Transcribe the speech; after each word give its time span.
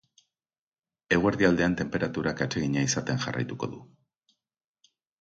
Eguerdi 1.17 1.49
aldean 1.51 1.77
tenperaturak 1.83 2.43
atsegina 2.49 2.89
izaten 2.91 3.25
jarraituko 3.29 3.73
du. 3.77 3.87